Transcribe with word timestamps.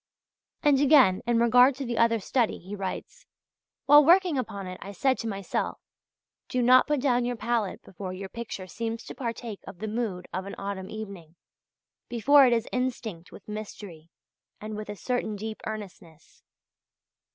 '"(page 0.63 0.69
8). 0.69 0.69
And 0.69 0.81
again, 0.81 1.21
in 1.27 1.37
regard 1.37 1.75
to 1.75 1.85
the 1.85 1.99
other 1.99 2.19
study, 2.19 2.57
he 2.57 2.75
writes: 2.75 3.27
"While 3.85 4.03
working 4.03 4.35
upon 4.35 4.65
it, 4.65 4.79
I 4.81 4.93
said 4.93 5.19
to 5.19 5.27
myself: 5.27 5.79
'Do 6.49 6.63
not 6.63 6.87
put 6.87 6.99
down 7.01 7.23
your 7.23 7.35
palette 7.35 7.83
before 7.83 8.11
your 8.11 8.27
picture 8.27 8.65
seems 8.65 9.03
to 9.03 9.13
partake 9.13 9.59
of 9.67 9.77
the 9.77 9.87
mood 9.87 10.27
of 10.33 10.47
an 10.47 10.55
autumn 10.57 10.89
evening, 10.89 11.35
before 12.09 12.47
it 12.47 12.51
is 12.53 12.67
instinct 12.71 13.31
with 13.31 13.47
mystery 13.47 14.09
and 14.59 14.75
with 14.75 14.89
a 14.89 14.95
certain 14.95 15.35
deep 15.35 15.61
earnestness'" 15.67 16.41
(page 16.41 16.45
14). 16.45 16.45